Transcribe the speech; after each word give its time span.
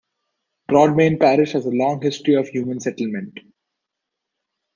Broadmayne 0.67 1.19
parish 1.19 1.51
has 1.51 1.67
a 1.67 1.69
long 1.69 2.01
history 2.01 2.33
of 2.33 2.47
human 2.47 2.79
settlement. 2.79 3.39